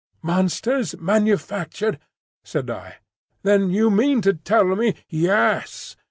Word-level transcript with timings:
"Monsters 0.23 0.97
manufactured!" 0.97 1.99
said 2.43 2.71
I. 2.71 2.95
"Then 3.43 3.69
you 3.69 3.91
mean 3.91 4.21
to 4.23 4.33
tell 4.33 4.75
me—" 4.75 4.95
"Yes. 5.07 5.95